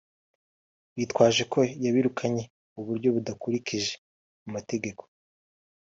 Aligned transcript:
bitwaje 0.95 1.43
ko 1.53 1.59
yabirukanye 1.83 2.43
mu 2.73 2.81
buryo 2.87 3.09
budakurikije 3.15 3.91
amategeko 4.47 5.03